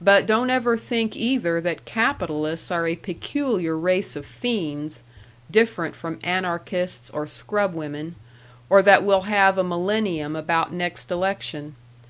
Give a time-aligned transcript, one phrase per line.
[0.00, 5.02] But don't ever think either that capitalists are a peculiar race of fiends,
[5.50, 8.14] different from anarchists or scrubwomen,
[8.70, 11.76] or that we'll have a millennium about next election.